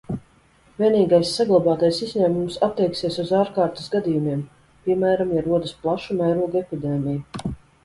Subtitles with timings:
[0.77, 4.43] Vienīgais saglabātais izņēmums attieksies uz ārkārtas gadījumiem,
[4.89, 7.57] piemēram, ja rodas plaša mēroga epidēmija.